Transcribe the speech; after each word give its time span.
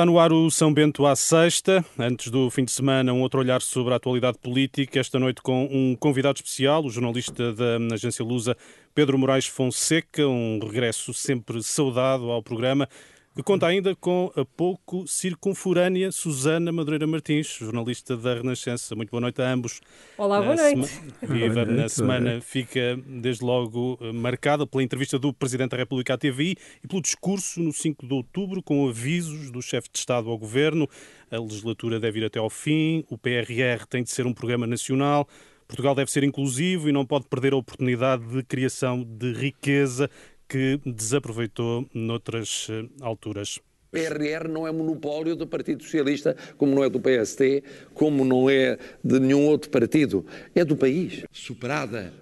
Está 0.00 0.06
no 0.06 0.18
ar 0.18 0.32
o 0.32 0.50
São 0.50 0.72
Bento 0.72 1.04
à 1.04 1.14
sexta. 1.14 1.84
Antes 1.98 2.30
do 2.30 2.48
fim 2.48 2.64
de 2.64 2.70
semana, 2.70 3.12
um 3.12 3.20
outro 3.20 3.38
olhar 3.38 3.60
sobre 3.60 3.92
a 3.92 3.98
atualidade 3.98 4.38
política. 4.38 4.98
Esta 4.98 5.18
noite 5.18 5.42
com 5.42 5.68
um 5.70 5.94
convidado 5.94 6.36
especial, 6.36 6.82
o 6.82 6.88
jornalista 6.88 7.52
da 7.52 7.76
agência 7.92 8.24
Lusa, 8.24 8.56
Pedro 8.94 9.18
Moraes 9.18 9.46
Fonseca. 9.46 10.26
Um 10.26 10.58
regresso 10.58 11.12
sempre 11.12 11.62
saudado 11.62 12.30
ao 12.30 12.42
programa 12.42 12.88
que 13.34 13.42
conta 13.44 13.66
ainda 13.68 13.94
com 13.94 14.32
a 14.34 14.44
pouco 14.44 15.06
circunforânea 15.06 16.10
Susana 16.10 16.72
Madureira 16.72 17.06
Martins, 17.06 17.46
jornalista 17.46 18.16
da 18.16 18.34
Renascença. 18.34 18.96
Muito 18.96 19.10
boa 19.10 19.20
noite 19.20 19.40
a 19.40 19.52
ambos. 19.52 19.80
Olá, 20.18 20.42
boa 20.42 20.56
noite. 20.56 20.88
Sema... 20.88 21.08
Viva, 21.22 21.64
na 21.64 21.88
semana 21.88 22.40
fica 22.40 22.98
desde 23.06 23.44
logo 23.44 23.98
marcada 24.12 24.66
pela 24.66 24.82
entrevista 24.82 25.16
do 25.16 25.32
Presidente 25.32 25.70
da 25.70 25.76
República 25.76 26.14
à 26.14 26.18
TVI 26.18 26.56
e 26.82 26.88
pelo 26.88 27.00
discurso 27.00 27.60
no 27.60 27.72
5 27.72 28.04
de 28.04 28.12
outubro 28.12 28.62
com 28.62 28.88
avisos 28.88 29.50
do 29.52 29.62
chefe 29.62 29.88
de 29.92 30.00
Estado 30.00 30.28
ao 30.28 30.36
Governo. 30.36 30.88
A 31.30 31.38
legislatura 31.38 32.00
deve 32.00 32.18
ir 32.18 32.24
até 32.24 32.40
ao 32.40 32.50
fim, 32.50 33.04
o 33.08 33.16
PRR 33.16 33.86
tem 33.88 34.02
de 34.02 34.10
ser 34.10 34.26
um 34.26 34.34
programa 34.34 34.66
nacional, 34.66 35.28
Portugal 35.68 35.94
deve 35.94 36.10
ser 36.10 36.24
inclusivo 36.24 36.88
e 36.88 36.92
não 36.92 37.06
pode 37.06 37.28
perder 37.28 37.52
a 37.52 37.56
oportunidade 37.56 38.26
de 38.26 38.42
criação 38.42 39.04
de 39.04 39.32
riqueza 39.32 40.10
que 40.50 40.80
desaproveitou 40.84 41.88
noutras 41.94 42.66
eh, 42.68 42.84
alturas. 43.00 43.58
O 43.58 43.92
PRR 43.92 44.48
não 44.48 44.66
é 44.66 44.72
monopólio 44.72 45.36
do 45.36 45.46
Partido 45.46 45.84
Socialista, 45.84 46.36
como 46.56 46.74
não 46.74 46.82
é 46.82 46.90
do 46.90 47.00
PST, 47.00 47.62
como 47.94 48.24
não 48.24 48.50
é 48.50 48.76
de 49.02 49.20
nenhum 49.20 49.46
outro 49.46 49.70
partido. 49.70 50.26
É 50.52 50.64
do 50.64 50.76
país. 50.76 51.22
Superada 51.30 52.12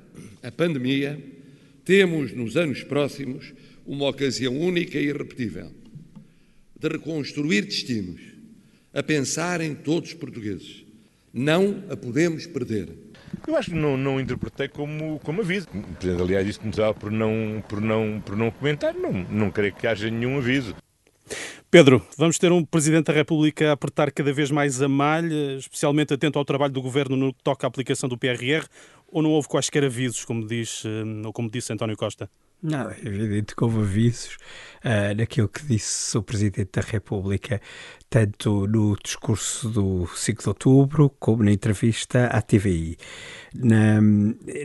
a 0.42 0.52
pandemia, 0.52 1.18
temos 1.84 2.32
nos 2.32 2.54
anos 2.56 2.84
próximos 2.84 3.54
uma 3.86 4.08
ocasião 4.08 4.54
única 4.54 4.98
e 4.98 5.06
irrepetível 5.06 5.72
de 6.78 6.88
reconstruir 6.88 7.62
destinos, 7.62 8.20
a 8.92 9.02
pensar 9.02 9.60
em 9.60 9.74
todos 9.74 10.10
os 10.10 10.14
portugueses. 10.14 10.84
Não 11.32 11.82
a 11.88 11.96
podemos 11.96 12.46
perder. 12.46 13.07
Eu 13.46 13.56
acho 13.56 13.70
que 13.70 13.76
não, 13.76 13.96
não 13.96 14.20
interpretei 14.20 14.68
como, 14.68 15.18
como 15.20 15.40
aviso. 15.40 15.66
O 15.72 15.82
Presidente, 15.94 16.22
aliás, 16.22 16.46
disse 16.46 16.58
que 16.58 16.64
começava 16.64 16.94
por 16.94 17.10
não, 17.10 17.62
por 17.68 17.80
não, 17.80 18.20
por 18.24 18.36
não 18.36 18.50
comentar. 18.50 18.94
Não, 18.94 19.12
não 19.12 19.50
creio 19.50 19.74
que 19.74 19.86
haja 19.86 20.10
nenhum 20.10 20.38
aviso. 20.38 20.74
Pedro, 21.70 22.02
vamos 22.16 22.38
ter 22.38 22.50
um 22.50 22.64
Presidente 22.64 23.06
da 23.06 23.12
República 23.12 23.68
a 23.68 23.72
apertar 23.72 24.10
cada 24.10 24.32
vez 24.32 24.50
mais 24.50 24.80
a 24.80 24.88
malha, 24.88 25.56
especialmente 25.56 26.14
atento 26.14 26.38
ao 26.38 26.44
trabalho 26.44 26.72
do 26.72 26.80
Governo 26.80 27.16
no 27.16 27.34
que 27.34 27.42
toca 27.42 27.66
à 27.66 27.68
aplicação 27.68 28.08
do 28.08 28.16
PRR, 28.16 28.66
ou 29.10 29.22
não 29.22 29.30
houve 29.30 29.48
quaisquer 29.48 29.84
avisos, 29.84 30.24
como, 30.24 30.46
diz, 30.46 30.82
eh, 30.86 31.26
ou 31.26 31.32
como 31.32 31.50
disse 31.50 31.72
António 31.72 31.96
Costa? 31.96 32.30
Não, 32.60 32.90
é 32.90 32.98
evidente 33.04 33.54
que 33.54 33.62
houve 33.62 33.78
avisos 33.82 34.36
uh, 34.84 35.14
naquilo 35.16 35.48
que 35.48 35.64
disse 35.64 36.18
o 36.18 36.22
Presidente 36.24 36.70
da 36.72 36.80
República, 36.80 37.60
tanto 38.10 38.66
no 38.66 38.96
discurso 38.96 39.68
do 39.68 40.08
5 40.08 40.42
de 40.42 40.48
outubro 40.48 41.08
como 41.20 41.44
na 41.44 41.52
entrevista 41.52 42.26
à 42.26 42.42
TVI. 42.42 42.96
Na, 43.54 44.00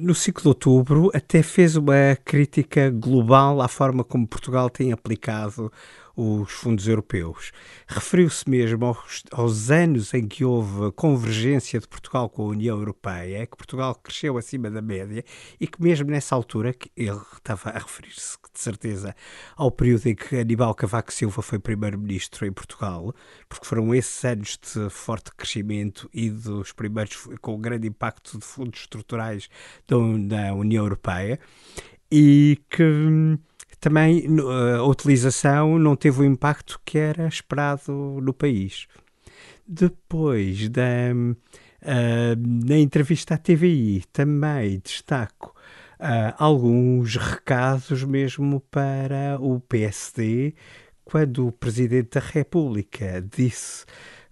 no 0.02 0.16
5 0.16 0.41
de 0.41 0.47
outubro, 0.47 1.11
até 1.13 1.44
fez 1.44 1.75
uma 1.75 2.17
crítica 2.25 2.89
global 2.89 3.61
à 3.61 3.67
forma 3.67 4.03
como 4.03 4.28
Portugal 4.28 4.72
tem 4.72 4.91
aplicado 4.91 5.72
os 6.16 6.52
fundos 6.52 6.88
europeus. 6.88 7.52
Referiu-se 7.88 8.47
mesmo 8.50 8.86
aos, 8.86 9.23
aos, 9.31 9.72
anos 9.72 10.14
em 10.14 10.28
que 10.28 10.45
houve 10.45 10.92
convergência 10.92 11.80
de 11.80 11.88
Portugal 11.88 12.30
com 12.30 12.44
a 12.44 12.50
União 12.50 12.78
Europeia, 12.78 13.45
que 13.47 13.58
Portugal 13.58 13.95
cresceu 13.95 14.38
acima 14.38 14.69
da 14.69 14.81
média 14.81 15.23
e 15.59 15.67
que 15.67 15.81
mesmo 15.81 16.09
nessa 16.11 16.36
altura, 16.36 16.73
que 16.73 16.91
ele 16.95 17.22
estava 17.36 17.72
a 17.72 17.80
referir-se 17.80 18.38
de 18.53 18.59
certeza 18.59 19.16
ao 19.56 19.72
período 19.72 20.08
em 20.08 20.16
que 20.16 20.38
Aníbal 20.38 20.75
Cavaco 20.75 21.11
Silva 21.11 21.41
foi 21.41 21.58
primeiro-ministro 21.58 22.45
em 22.45 22.52
Portugal, 22.52 23.14
porque 23.50 23.66
foram 23.66 23.94
esses 23.95 24.23
anos 24.23 24.59
de 24.61 24.89
forte 24.89 25.31
crescimento 25.36 26.09
e 26.14 26.30
dos 26.30 26.72
primeiros 26.72 27.28
com 27.41 27.59
grande 27.59 27.88
impacto 27.88 28.38
de 28.38 28.45
fundos 28.45 28.81
estruturais 28.81 29.50
da 29.88 29.97
União 30.53 30.84
Europeia, 30.84 31.40
e 32.12 32.59
que 32.69 32.84
também 33.83 34.25
a 34.77 34.83
utilização 34.83 35.77
não 35.77 35.94
teve 35.94 36.21
o 36.21 36.25
impacto 36.25 36.79
que 36.85 36.97
era 36.97 37.27
esperado 37.27 37.91
no 37.91 38.33
país. 38.33 38.88
Depois 39.67 40.69
da 40.69 40.81
uh, 41.11 42.66
na 42.66 42.77
entrevista 42.77 43.33
à 43.33 43.38
TVI 43.38 44.05
também 44.13 44.79
destaco 44.81 45.53
uh, 45.99 46.33
alguns 46.38 47.17
recados 47.17 48.05
mesmo 48.05 48.61
para 48.72 49.38
o 49.41 49.59
PSD 49.59 50.55
quando 51.03 51.47
o 51.47 51.51
Presidente 51.51 52.17
da 52.17 52.25
República 52.25 53.22
disse 53.35 53.83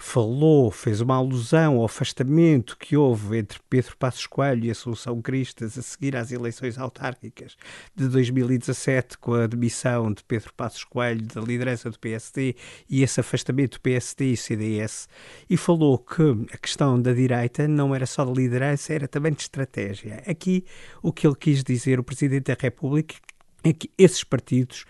falou, 0.02 0.72
fez 0.72 1.00
uma 1.00 1.16
alusão 1.16 1.78
ao 1.78 1.86
afastamento 1.86 2.76
que 2.78 2.98
houve 2.98 3.38
entre 3.38 3.60
Pedro 3.70 3.96
Passos 3.98 4.26
Coelho 4.26 4.66
e 4.66 4.72
Assunção 4.72 5.22
Cristas 5.22 5.78
a 5.78 5.82
seguir 5.82 6.16
às 6.16 6.32
eleições 6.32 6.78
autárquicas 6.78 7.56
de 7.96 8.08
2017, 8.10 9.20
com 9.20 9.36
a 9.36 9.46
demissão 9.46 10.12
de 10.12 10.24
Pedro 10.24 10.52
Passos 10.54 10.84
Coelho 10.84 11.22
da 11.28 11.40
liderança 11.40 11.90
do 11.90 12.00
PSD 12.00 12.56
e 12.90 13.04
esse 13.04 13.20
afastamento 13.20 13.74
do 13.74 13.82
PSD 13.82 14.32
e 14.32 14.38
CDS, 14.38 15.08
e 15.48 15.56
falou 15.56 16.00
que 16.00 16.48
a 16.52 16.58
questão 16.58 17.00
da 17.00 17.14
direita 17.14 17.68
não 17.68 17.94
era 17.94 18.08
só 18.08 18.26
de 18.26 18.34
liderança, 18.34 18.94
era 18.94 19.08
também 19.08 19.32
de 19.32 19.44
estratégia. 19.44 20.24
Aqui, 20.26 20.66
o 21.04 21.14
que 21.14 21.28
ele 21.28 21.36
quis 21.36 21.64
dizer, 21.64 22.00
o 22.00 22.04
Presidente 22.04 22.46
da 22.46 22.58
República, 22.60 23.16
é 23.64 23.72
que 23.72 23.92
esses 23.98 24.24
partidos, 24.24 24.86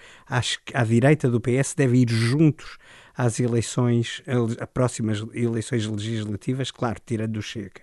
que 0.66 0.76
à 0.76 0.84
direita 0.84 1.30
do 1.30 1.42
PS, 1.42 1.74
devem 1.76 2.04
ir 2.04 2.10
juntos 2.10 2.78
às 3.22 3.40
eleições, 3.40 4.24
a 4.60 4.66
próximas 4.66 5.24
eleições 5.34 5.86
legislativas, 5.86 6.72
claro, 6.72 7.00
tirando 7.06 7.38
o 7.38 7.42
Chega. 7.42 7.82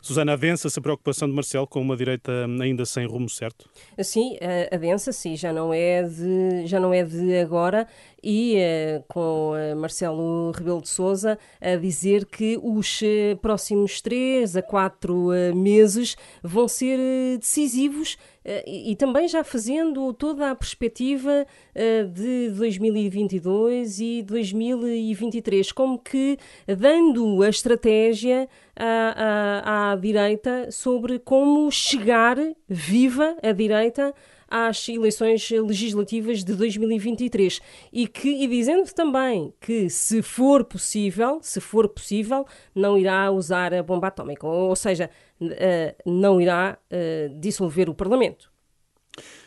Susana, 0.00 0.32
adensa-se 0.32 0.78
a 0.78 0.82
preocupação 0.82 1.28
de 1.28 1.34
Marcelo 1.34 1.66
com 1.66 1.80
uma 1.80 1.94
direita 1.94 2.46
ainda 2.62 2.86
sem 2.86 3.06
rumo 3.06 3.28
certo? 3.28 3.68
Sim, 4.02 4.38
adensa-se, 4.72 5.36
já 5.36 5.52
não 5.52 5.74
é 5.74 6.02
de 6.04 6.66
já 6.66 6.80
não 6.80 6.94
é 6.94 7.04
de 7.04 7.36
agora 7.36 7.86
e 8.22 8.56
uh, 8.56 9.04
com 9.06 9.52
uh, 9.52 9.76
Marcelo 9.76 10.52
Rebelo 10.52 10.80
de 10.80 10.88
Sousa 10.88 11.38
a 11.60 11.76
dizer 11.76 12.24
que 12.24 12.58
os 12.62 13.00
próximos 13.42 14.00
três 14.00 14.56
a 14.56 14.62
quatro 14.62 15.28
meses 15.54 16.16
vão 16.42 16.66
ser 16.66 16.98
decisivos 17.38 18.16
e, 18.44 18.92
e, 18.92 18.96
também 18.96 19.28
já 19.28 19.44
fazendo 19.44 20.12
toda 20.14 20.50
a 20.50 20.54
perspectiva 20.54 21.46
de 22.12 22.50
2022 22.50 24.00
e 24.00 24.22
2023, 24.22 25.72
como 25.72 25.98
que 25.98 26.38
dando 26.66 27.42
a 27.42 27.48
estratégia 27.48 28.48
à, 28.74 29.90
à, 29.90 29.92
à 29.92 29.96
direita 29.96 30.70
sobre 30.70 31.18
como 31.18 31.70
chegar 31.70 32.36
viva 32.66 33.36
a 33.42 33.52
direita 33.52 34.14
às 34.50 34.88
eleições 34.88 35.48
legislativas 35.50 36.42
de 36.42 36.54
2023 36.54 37.60
e 37.92 38.08
que 38.08 38.28
e 38.28 38.48
dizendo 38.48 38.92
também 38.92 39.54
que 39.60 39.88
se 39.88 40.20
for 40.22 40.64
possível, 40.64 41.38
se 41.40 41.60
for 41.60 41.88
possível, 41.88 42.44
não 42.74 42.98
irá 42.98 43.30
usar 43.30 43.72
a 43.72 43.82
bomba 43.82 44.08
atómica, 44.08 44.46
ou 44.46 44.74
seja, 44.74 45.08
eh, 45.40 45.94
não 46.04 46.40
irá 46.40 46.76
eh, 46.90 47.30
dissolver 47.38 47.88
o 47.88 47.94
Parlamento. 47.94 48.49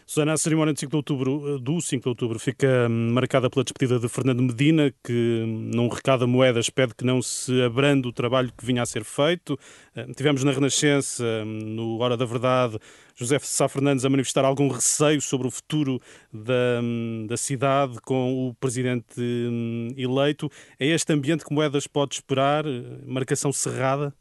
Susana, 0.06 0.34
a 0.34 0.38
cerimónia 0.38 0.74
de 0.74 0.80
5 0.82 0.90
de 0.90 0.96
outubro, 0.98 1.56
eh, 1.56 1.60
do 1.62 1.82
5 1.82 2.04
de 2.04 2.10
outubro 2.10 2.38
fica 2.38 2.88
hum, 2.90 3.14
marcada 3.14 3.50
pela 3.50 3.64
despedida 3.64 4.00
de 4.00 4.10
Fernando 4.10 4.44
Medina, 4.44 4.94
que 5.04 5.44
hum, 5.46 5.72
num 5.74 5.88
recado 5.88 6.26
a 6.26 6.28
moedas 6.28 6.70
pede 6.70 6.94
que 6.94 7.06
não 7.06 7.22
se 7.22 7.62
abrande 7.62 8.08
o 8.08 8.12
trabalho 8.12 8.52
que 8.56 8.66
vinha 8.66 8.82
a 8.82 8.86
ser 8.86 9.04
feito. 9.04 9.58
Eh, 9.96 10.06
tivemos 10.16 10.44
na 10.44 10.52
Renascença, 10.52 11.24
hum, 11.24 11.46
no 11.46 12.00
Hora 12.00 12.18
da 12.18 12.26
Verdade, 12.26 12.78
José 13.16 13.40
Sá 13.40 13.68
Fernandes 13.70 14.04
a 14.04 14.10
manifestar 14.10 14.44
algum 14.44 14.68
receio 14.68 15.22
sobre 15.22 15.48
o 15.48 15.52
futuro 15.52 16.02
da, 16.32 16.82
da 17.28 17.38
cidade 17.38 18.00
com 18.02 18.50
o 18.50 18.54
presidente 18.56 19.22
eleito. 19.96 20.50
É 20.80 20.88
este 20.88 21.14
ambiente 21.14 21.46
que 21.46 21.54
Moedas 21.54 21.88
pode 21.88 22.16
esperar? 22.16 22.66
Marcação 23.06 23.52
cerrada? 23.54 24.14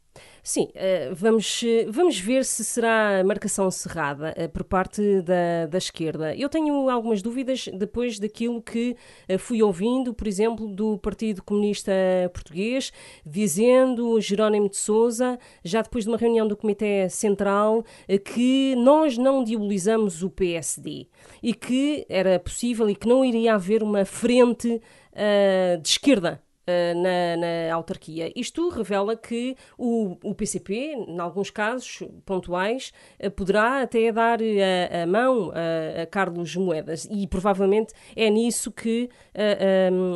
Sim, 0.45 0.67
eh, 0.75 1.09
vamos, 1.13 1.63
vamos 1.87 2.19
ver 2.19 2.43
se 2.43 2.65
será 2.65 3.23
marcação 3.23 3.71
cerrada 3.71 4.33
eh, 4.35 4.45
por 4.49 4.65
parte 4.65 5.21
da, 5.21 5.67
da 5.67 5.77
esquerda. 5.77 6.35
Eu 6.35 6.49
tenho 6.49 6.89
algumas 6.89 7.21
dúvidas 7.21 7.69
depois 7.73 8.19
daquilo 8.19 8.61
que 8.61 8.97
eh, 9.29 9.37
fui 9.37 9.63
ouvindo, 9.63 10.13
por 10.13 10.27
exemplo, 10.27 10.67
do 10.67 10.97
Partido 10.97 11.41
Comunista 11.41 11.93
Português, 12.33 12.91
dizendo 13.25 14.19
Jerónimo 14.19 14.67
de 14.67 14.75
Souza, 14.75 15.39
já 15.63 15.81
depois 15.81 16.03
de 16.03 16.09
uma 16.09 16.17
reunião 16.17 16.45
do 16.45 16.57
Comitê 16.57 17.07
Central, 17.07 17.85
que 18.25 18.75
nós 18.75 19.17
não 19.17 19.45
diabolizamos 19.45 20.23
o 20.23 20.29
PSD 20.29 21.07
e 21.41 21.53
que 21.53 22.05
era 22.09 22.37
possível 22.37 22.89
e 22.89 22.95
que 22.95 23.07
não 23.07 23.23
iria 23.23 23.55
haver 23.55 23.81
uma 23.81 24.03
frente 24.03 24.67
uh, 25.13 25.81
de 25.81 25.87
esquerda 25.87 26.43
na, 26.67 27.37
na, 27.37 27.73
autarquia. 27.73 28.31
Isto 28.35 28.69
revela 28.69 29.15
que 29.15 29.55
o, 29.77 30.17
o 30.23 30.33
PCP, 30.33 30.95
em 31.07 31.19
alguns 31.19 31.49
casos 31.49 32.03
pontuais, 32.25 32.93
uh, 33.21 33.29
poderá 33.31 33.81
até 33.81 34.11
dar 34.11 34.39
a, 34.41 35.03
a 35.03 35.05
mão 35.05 35.51
a, 35.51 36.03
a, 36.03 36.05
Carlos 36.05 36.55
Moedas 36.55 37.07
e 37.11 37.27
provavelmente 37.27 37.93
é 38.15 38.29
nisso 38.29 38.71
que 38.71 39.09
uh, 39.35 40.15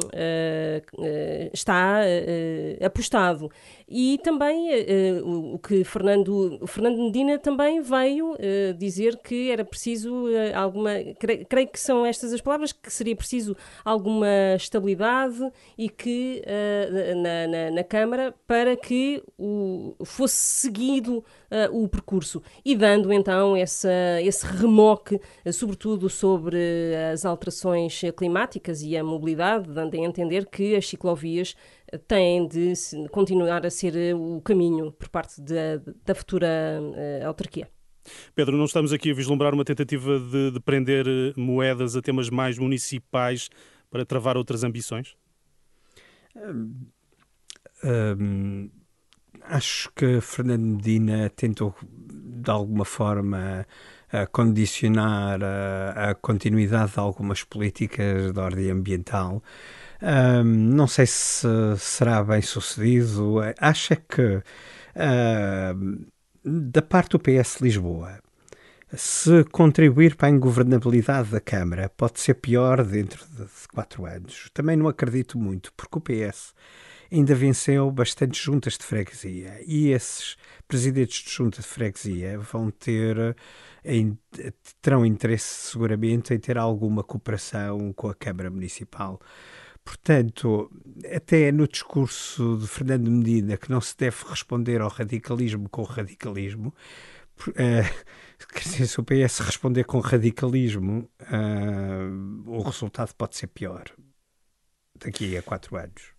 está 1.54 2.02
apostado. 2.84 3.50
E 3.90 4.20
também 4.24 4.70
o 5.24 5.58
que 5.60 5.84
Fernando, 5.84 6.60
Fernando 6.68 6.98
Medina 6.98 7.40
também 7.40 7.82
veio 7.82 8.36
dizer 8.78 9.18
que 9.18 9.50
era 9.50 9.64
preciso 9.64 10.26
alguma, 10.54 10.92
creio, 11.48 11.68
que 11.70 11.80
são 11.80 12.06
estas 12.06 12.34
as 12.34 12.42
palavras, 12.42 12.74
que 12.74 12.92
seria 12.92 13.16
preciso 13.16 13.56
alguma 13.86 14.28
estabilidade 14.58 15.40
e 15.78 15.88
que 15.90 16.37
na, 17.16 17.48
na, 17.48 17.72
na, 17.72 17.84
Câmara 17.84 18.34
para 18.46 18.76
que 18.76 19.24
o, 19.38 19.96
fosse 20.04 20.36
seguido 20.36 21.24
o 21.72 21.88
percurso 21.88 22.42
e 22.66 22.76
dando 22.76 23.14
então 23.14 23.56
essa, 23.56 23.90
esse 24.22 24.46
remoque, 24.46 25.20
sobretudo 25.54 26.10
sobre 26.10 26.58
as 27.14 27.26
alterações 27.26 28.02
climáticas 28.16 28.82
e 28.82 28.98
a 28.98 29.04
mobilidade, 29.04 29.72
dando 29.72 29.96
a 29.96 29.98
entender 29.98 30.46
que 30.46 30.76
as 30.76 30.88
ciclovias 30.88 31.56
têm 32.08 32.48
de 32.48 32.74
continuar 33.12 33.66
a 33.66 33.70
ser 33.70 33.96
eh, 33.96 34.14
o 34.14 34.42
caminho 34.42 34.92
por 34.92 35.08
parte 35.10 35.42
da, 35.42 36.16
futura 36.16 36.48
autarquia. 37.26 37.70
Pedro, 38.34 38.58
não 38.58 38.66
estamos 38.66 38.94
aqui 38.94 39.12
a 39.12 39.14
vislumbrar 39.14 39.54
uma 39.54 39.66
tentativa 39.66 40.20
de, 40.20 40.52
de 40.52 40.60
prender 40.60 41.06
eh, 41.08 41.34
moedas 41.36 41.96
a 41.96 42.02
temas 42.02 42.30
mais 42.30 42.58
municipais 42.58 43.50
para 43.90 44.06
travar 44.06 44.38
outras 44.38 44.64
ambições? 44.64 45.16
Acho 49.44 49.92
que 49.96 50.20
Fernando 50.22 50.64
Medina 50.64 51.30
tentou, 51.30 51.76
de 51.82 52.52
alguma 52.52 52.86
forma, 52.86 53.66
condicionar 54.32 55.40
a, 55.44 56.12
a 56.12 56.16
continuidade 56.16 56.94
de 56.94 57.00
algumas 57.00 57.44
políticas 57.44 58.34
de 58.34 58.40
ordem 58.40 58.72
ambiental 58.72 59.42
um, 60.02 60.44
não 60.44 60.88
sei 60.88 61.06
se 61.06 61.48
será 61.78 62.24
bem 62.24 62.42
sucedido. 62.42 63.38
Acho 63.60 63.96
que 63.96 64.42
uh, 64.96 66.06
da 66.44 66.82
parte 66.82 67.12
do 67.12 67.20
PS 67.20 67.62
Lisboa, 67.62 68.20
se 68.96 69.44
contribuir 69.46 70.16
para 70.16 70.30
a 70.30 70.32
ingovernabilidade 70.32 71.30
da 71.30 71.42
Câmara 71.42 71.90
pode 71.90 72.20
ser 72.20 72.36
pior 72.36 72.84
dentro 72.86 73.26
de 73.28 73.46
quatro 73.74 74.06
anos. 74.06 74.50
Também 74.54 74.78
não 74.78 74.88
acredito 74.88 75.38
muito, 75.38 75.74
porque 75.74 75.98
o 75.98 76.02
PS 76.02 76.54
ainda 77.12 77.36
venceu 77.36 77.90
bastante 77.92 78.42
juntas 78.42 78.78
de 78.78 78.84
freguesia 78.84 79.60
e 79.66 79.90
esses 79.90 80.38
presidentes 80.68 81.24
de 81.24 81.32
junta 81.32 81.62
de 81.62 81.68
freguesia 81.68 82.38
vão 82.40 82.70
ter 82.70 83.36
terão 84.82 85.06
interesse 85.06 85.72
seguramente 85.72 86.34
em 86.34 86.40
ter 86.40 86.58
alguma 86.58 87.04
cooperação 87.04 87.94
com 87.94 88.10
a 88.10 88.16
Câmara 88.16 88.50
Municipal. 88.50 89.20
Portanto, 89.86 90.70
até 91.16 91.50
no 91.50 91.66
discurso 91.66 92.58
de 92.58 92.68
Fernando 92.68 93.10
Medina, 93.10 93.56
que 93.56 93.70
não 93.70 93.80
se 93.80 93.96
deve 93.98 94.18
responder 94.28 94.82
ao 94.82 94.90
radicalismo 94.90 95.70
com 95.70 95.82
o 95.82 95.86
radicalismo, 95.86 96.74
uh, 97.50 98.06
quer 98.54 98.64
dizer, 98.64 98.88
se 98.88 99.00
o 99.00 99.04
PS 99.04 99.40
responder 99.40 99.84
com 99.84 100.00
radicalismo, 100.00 101.10
uh, 101.22 102.50
o 102.50 102.62
resultado 102.62 103.14
pode 103.16 103.36
ser 103.36 103.48
pior 103.48 103.86
daqui 104.96 105.38
a 105.38 105.42
quatro 105.42 105.76
anos. 105.76 106.18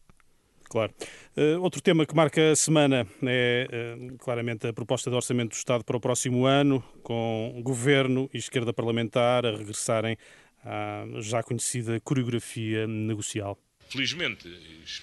Claro. 0.68 0.92
Uh, 1.36 1.60
outro 1.62 1.80
tema 1.80 2.04
que 2.04 2.14
marca 2.14 2.52
a 2.52 2.56
semana 2.56 3.06
é 3.22 3.96
uh, 3.96 4.18
claramente 4.18 4.66
a 4.66 4.72
proposta 4.72 5.08
de 5.08 5.16
orçamento 5.16 5.50
do 5.50 5.56
Estado 5.56 5.82
para 5.82 5.96
o 5.96 6.00
próximo 6.00 6.44
ano, 6.44 6.82
com 7.02 7.58
governo 7.64 8.28
e 8.34 8.38
esquerda 8.38 8.72
parlamentar 8.72 9.46
a 9.46 9.56
regressarem 9.56 10.16
à 10.62 11.04
já 11.20 11.42
conhecida 11.42 11.98
coreografia 12.00 12.86
negocial. 12.86 13.58
Felizmente, 13.88 14.46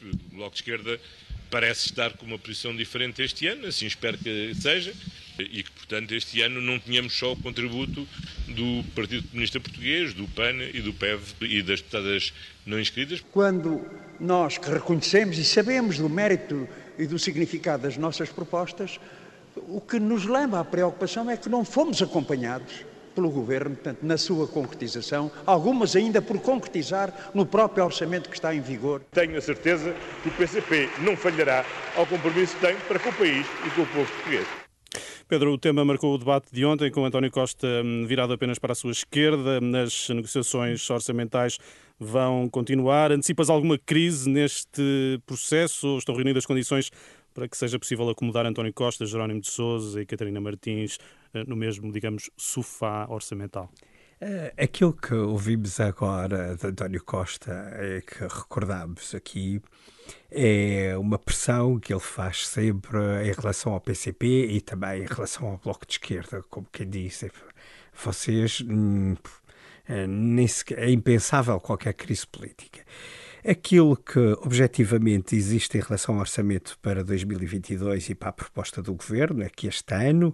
o 0.04 0.36
Bloco 0.36 0.52
de 0.52 0.62
Esquerda 0.62 1.00
parece 1.50 1.88
estar 1.88 2.16
com 2.18 2.26
uma 2.26 2.38
posição 2.38 2.76
diferente 2.76 3.22
este 3.24 3.48
ano, 3.48 3.66
assim 3.66 3.88
espero 3.88 4.18
que 4.18 4.54
seja, 4.54 4.94
e 5.40 5.64
que, 5.64 5.72
portanto, 5.88 6.14
este 6.14 6.42
ano 6.42 6.62
não 6.62 6.80
tenhamos 6.80 7.18
só 7.18 7.34
o 7.34 7.36
contributo 7.36 8.08
do 8.48 8.84
Partido 8.96 9.28
Comunista 9.30 9.60
Português, 9.60 10.14
do 10.14 10.28
PAN 10.28 10.64
e 10.74 10.82
do 10.82 10.94
PEV 10.94 11.22
e 11.42 11.62
das 11.62 11.80
deputadas 11.80 12.34
não 12.66 12.80
inscritas. 12.80 13.24
Quando 13.32 13.86
nós 14.20 14.58
que 14.58 14.70
reconhecemos 14.70 15.38
e 15.38 15.46
sabemos 15.46 15.98
do 15.98 16.10
mérito 16.10 16.68
e 16.98 17.06
do 17.06 17.20
significado 17.20 17.84
das 17.84 17.98
nossas 17.98 18.30
propostas, 18.30 19.00
o 19.56 19.80
que 19.80 20.00
nos 20.00 20.26
leva 20.26 20.60
à 20.60 20.66
preocupação 20.66 21.30
é 21.30 21.38
que 21.38 21.50
não 21.50 21.64
fomos 21.64 22.02
acompanhados 22.02 22.86
pelo 23.14 23.30
Governo, 23.30 23.76
portanto, 23.76 24.00
na 24.04 24.18
sua 24.18 24.46
concretização, 24.46 25.32
algumas 25.46 25.96
ainda 25.96 26.22
por 26.22 26.38
concretizar 26.42 27.32
no 27.34 27.46
próprio 27.46 27.86
orçamento 27.86 28.30
que 28.30 28.36
está 28.36 28.54
em 28.54 28.60
vigor. 28.60 29.02
Tenho 29.14 29.38
a 29.38 29.42
certeza 29.42 29.96
que 30.22 30.28
o 30.28 30.32
PCP 30.34 30.90
não 31.00 31.16
falhará 31.16 31.66
ao 31.96 32.06
compromisso 32.06 32.56
que 32.56 32.68
tem 32.68 32.76
para 32.88 33.00
com 33.00 33.10
o 33.10 33.14
país 33.14 33.46
e 33.66 33.70
com 33.70 33.84
o 33.84 33.88
povo 33.88 34.12
português. 34.12 34.65
Pedro, 35.28 35.54
o 35.54 35.58
tema 35.58 35.84
marcou 35.84 36.14
o 36.14 36.18
debate 36.20 36.54
de 36.54 36.64
ontem, 36.64 36.92
com 36.92 37.04
António 37.04 37.32
Costa 37.32 37.66
hum, 37.84 38.06
virado 38.06 38.32
apenas 38.32 38.60
para 38.60 38.74
a 38.74 38.76
sua 38.76 38.92
esquerda. 38.92 39.60
Nas 39.60 40.08
negociações 40.10 40.88
orçamentais 40.88 41.58
vão 42.00 42.48
continuar. 42.48 43.12
Antecipas 43.12 43.50
alguma 43.50 43.76
crise 43.76 44.30
neste 44.30 45.20
processo? 45.26 45.88
Ou 45.88 45.98
estão 45.98 46.14
reunidas 46.14 46.44
as 46.44 46.46
condições 46.46 46.92
para 47.34 47.48
que 47.50 47.58
seja 47.58 47.80
possível 47.80 48.08
acomodar 48.08 48.46
António 48.46 48.72
Costa, 48.72 49.04
Jerónimo 49.04 49.42
de 49.42 49.50
Sousa 49.50 50.00
e 50.00 50.06
Catarina 50.06 50.40
Martins 50.40 51.00
eh, 51.34 51.44
no 51.48 51.56
mesmo, 51.56 51.92
digamos, 51.92 52.30
sofá 52.38 53.08
orçamental? 53.10 53.72
Eh, 54.22 54.54
aquilo 54.60 54.94
que 54.94 55.16
ouvimos 55.16 55.80
agora 55.80 56.56
de 56.56 56.68
António 56.68 57.04
Costa 57.04 57.52
é 57.74 58.02
que 58.02 58.22
recordamos 58.22 59.16
aqui 59.16 59.60
é 60.32 60.98
uma 60.98 61.18
pressão 61.18 61.80
que 61.80 61.94
ele 61.94 62.00
faz 62.00 62.48
sempre 62.48 62.98
em 63.24 63.32
relação 63.32 63.74
ao 63.74 63.80
PCP 63.80 64.48
e 64.48 64.62
também 64.62 65.04
em 65.04 65.06
relação 65.06 65.48
ao 65.48 65.58
Bloco 65.58 65.86
de 65.86 65.94
Esquerda, 65.94 66.44
como 66.50 66.68
quem 66.72 66.90
disse. 66.90 67.32
Vocês 67.94 68.62
hum, 68.62 69.16
sequer, 70.48 70.80
é 70.80 70.92
impensável 70.92 71.60
qualquer 71.60 71.94
crise 71.94 72.28
política. 72.28 72.82
Aquilo 73.48 73.96
que 73.96 74.20
objetivamente 74.42 75.36
existe 75.36 75.78
em 75.78 75.82
relação 75.82 76.16
ao 76.16 76.22
orçamento 76.22 76.80
para 76.82 77.04
2022 77.04 78.10
e 78.10 78.16
para 78.16 78.30
a 78.30 78.34
proposta 78.34 78.82
do 78.82 78.96
governo 78.96 79.44
é 79.44 79.50
que 79.50 79.68
este 79.68 79.94
ano 79.94 80.34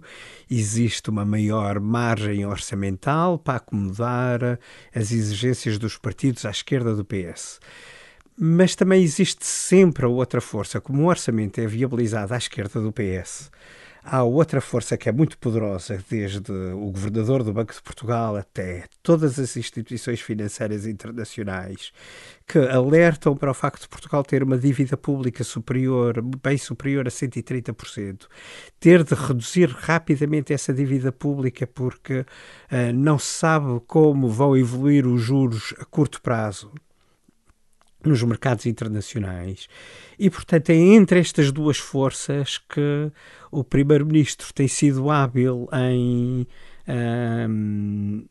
existe 0.50 1.10
uma 1.10 1.22
maior 1.22 1.78
margem 1.78 2.46
orçamental 2.46 3.38
para 3.38 3.58
acomodar 3.58 4.58
as 4.94 5.12
exigências 5.12 5.76
dos 5.76 5.98
partidos 5.98 6.46
à 6.46 6.50
esquerda 6.50 6.96
do 6.96 7.04
PS. 7.04 7.60
Mas 8.44 8.74
também 8.74 9.04
existe 9.04 9.46
sempre 9.46 10.04
a 10.04 10.08
outra 10.08 10.40
força, 10.40 10.80
como 10.80 11.04
o 11.04 11.06
orçamento 11.06 11.60
é 11.60 11.66
viabilizado 11.66 12.34
à 12.34 12.36
esquerda 12.36 12.80
do 12.80 12.92
PS 12.92 13.52
Há 14.04 14.24
outra 14.24 14.60
força 14.60 14.96
que 14.96 15.08
é 15.08 15.12
muito 15.12 15.38
poderosa, 15.38 16.02
desde 16.10 16.50
o 16.50 16.90
governador 16.90 17.44
do 17.44 17.52
Banco 17.52 17.72
de 17.72 17.80
Portugal 17.80 18.34
até 18.34 18.86
todas 19.00 19.38
as 19.38 19.56
instituições 19.56 20.20
financeiras 20.20 20.86
internacionais, 20.86 21.92
que 22.44 22.58
alertam 22.58 23.36
para 23.36 23.52
o 23.52 23.54
facto 23.54 23.82
de 23.82 23.88
Portugal 23.88 24.24
ter 24.24 24.42
uma 24.42 24.58
dívida 24.58 24.96
pública 24.96 25.44
superior, 25.44 26.20
bem 26.42 26.58
superior 26.58 27.06
a 27.06 27.10
130%, 27.10 28.26
ter 28.80 29.04
de 29.04 29.14
reduzir 29.14 29.70
rapidamente 29.70 30.52
essa 30.52 30.74
dívida 30.74 31.12
pública 31.12 31.64
porque 31.64 32.20
uh, 32.20 32.92
não 32.92 33.20
se 33.20 33.26
sabe 33.26 33.80
como 33.86 34.28
vão 34.28 34.56
evoluir 34.56 35.06
os 35.06 35.22
juros 35.22 35.72
a 35.78 35.84
curto 35.84 36.20
prazo 36.20 36.72
nos 38.08 38.22
mercados 38.22 38.66
internacionais. 38.66 39.68
E, 40.18 40.30
portanto, 40.30 40.70
é 40.70 40.74
entre 40.74 41.20
estas 41.20 41.50
duas 41.50 41.78
forças 41.78 42.58
que 42.58 43.10
o 43.50 43.62
Primeiro-Ministro 43.62 44.52
tem 44.52 44.68
sido 44.68 45.10
hábil 45.10 45.68
em, 45.72 46.46
um, 47.48 48.24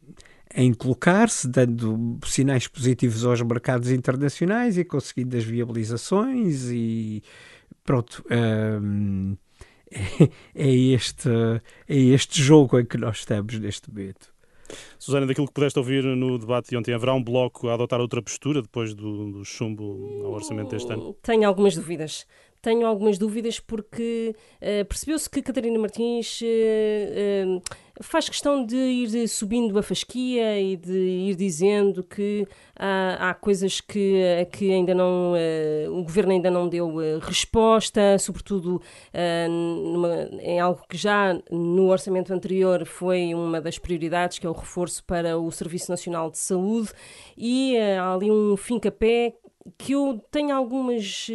em 0.55 0.73
colocar-se, 0.73 1.47
dando 1.47 2.19
sinais 2.25 2.67
positivos 2.67 3.25
aos 3.25 3.41
mercados 3.41 3.91
internacionais 3.91 4.77
e 4.77 4.83
conseguindo 4.83 5.37
as 5.37 5.43
viabilizações 5.43 6.69
e 6.71 7.23
pronto. 7.83 8.23
Um, 8.31 9.35
é, 9.91 10.29
é, 10.55 10.73
este, 10.93 11.29
é 11.87 11.95
este 11.95 12.41
jogo 12.41 12.79
em 12.79 12.85
que 12.85 12.97
nós 12.97 13.17
estamos 13.17 13.59
neste 13.59 13.89
momento. 13.89 14.31
Susana, 14.99 15.25
daquilo 15.25 15.47
que 15.47 15.53
pudeste 15.53 15.77
ouvir 15.79 16.03
no 16.03 16.37
debate 16.37 16.69
de 16.69 16.77
ontem, 16.77 16.93
haverá 16.93 17.13
um 17.13 17.23
bloco 17.23 17.67
a 17.69 17.73
adotar 17.73 17.99
outra 17.99 18.21
postura 18.21 18.61
depois 18.61 18.93
do, 18.93 19.31
do 19.31 19.45
chumbo 19.45 20.23
ao 20.25 20.33
orçamento 20.33 20.71
deste 20.71 20.91
ano? 20.91 21.15
Tenho 21.21 21.47
algumas 21.47 21.75
dúvidas. 21.75 22.25
tenho 22.61 22.85
algumas 22.85 23.17
dúvidas 23.17 23.59
porque 23.59 24.35
uh, 24.61 24.85
percebeu-se 24.85 25.29
que 25.29 25.41
Catarina 25.41 25.79
Martins 25.79 26.41
uh, 26.41 27.57
uh, 27.57 27.61
faz 28.01 28.27
questão 28.27 28.65
de 28.65 28.75
ir 28.75 29.27
subindo 29.27 29.77
a 29.77 29.83
fasquia 29.83 30.59
e 30.59 30.75
de 30.75 30.91
ir 30.91 31.35
dizendo 31.35 32.03
que 32.03 32.47
há, 32.75 33.29
há 33.29 33.33
coisas 33.33 33.81
que, 33.81 34.21
que 34.51 34.71
ainda 34.71 34.93
não 34.93 35.33
o 35.89 36.03
governo 36.03 36.31
ainda 36.31 36.49
não 36.49 36.67
deu 36.67 37.19
resposta, 37.19 38.17
sobretudo 38.19 38.81
numa, 39.49 40.29
em 40.41 40.59
algo 40.59 40.81
que 40.87 40.97
já 40.97 41.37
no 41.49 41.89
orçamento 41.89 42.33
anterior 42.33 42.85
foi 42.85 43.33
uma 43.33 43.61
das 43.61 43.77
prioridades, 43.77 44.39
que 44.39 44.45
é 44.45 44.49
o 44.49 44.53
reforço 44.53 45.03
para 45.03 45.37
o 45.37 45.51
Serviço 45.51 45.91
Nacional 45.91 46.29
de 46.29 46.37
Saúde, 46.37 46.89
e 47.37 47.77
há 47.77 48.13
ali 48.13 48.31
um 48.31 48.57
fim-capé 48.57 49.35
que 49.77 49.93
eu 49.93 50.21
tenho 50.31 50.55
algumas 50.55 51.29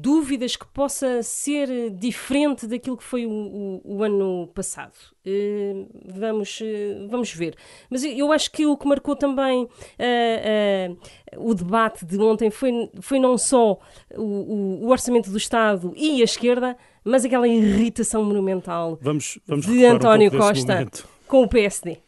dúvidas 0.00 0.56
que 0.56 0.66
possa 0.66 1.22
ser 1.22 1.90
diferente 1.90 2.66
daquilo 2.66 2.96
que 2.96 3.04
foi 3.04 3.26
o, 3.26 3.30
o, 3.30 3.96
o 3.96 4.02
ano 4.02 4.46
passado. 4.54 4.94
Uh, 5.26 5.88
vamos, 6.04 6.60
uh, 6.60 7.08
vamos 7.08 7.32
ver. 7.32 7.56
Mas 7.90 8.04
eu 8.04 8.30
acho 8.32 8.50
que 8.50 8.66
o 8.66 8.76
que 8.76 8.86
marcou 8.86 9.16
também 9.16 9.64
uh, 9.64 10.98
o 11.36 11.54
debate 11.54 12.04
de 12.04 12.18
ontem 12.18 12.50
foi, 12.50 12.90
foi 13.00 13.18
não 13.18 13.36
só 13.36 13.78
o, 14.14 14.84
o, 14.84 14.88
orçamento 14.88 15.30
do 15.30 15.38
Estado 15.38 15.92
e 15.96 16.20
a 16.20 16.24
esquerda, 16.24 16.76
mas 17.04 17.24
aquela 17.24 17.48
irritação 17.48 18.22
monumental 18.24 18.98
vamos, 19.00 19.38
vamos 19.46 19.66
de 19.66 19.84
António 19.84 20.32
um 20.32 20.38
Costa 20.38 20.86
com 21.26 21.42
o 21.42 21.48
PSD. 21.48 21.98